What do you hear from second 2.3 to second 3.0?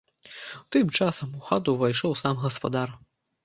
гаспадар.